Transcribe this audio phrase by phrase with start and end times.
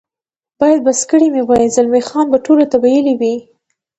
[0.59, 3.35] باید بس کړي مې وای، زلمی خان به ټولو ته ویلي وي.